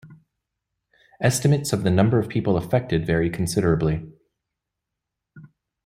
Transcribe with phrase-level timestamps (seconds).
[1.21, 4.11] Estimates of the number of people affected vary considerably.